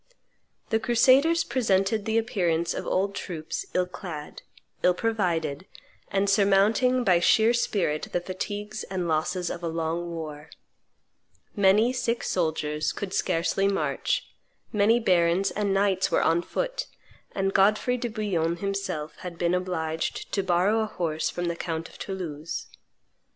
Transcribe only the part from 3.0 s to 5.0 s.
troops ill clad, ill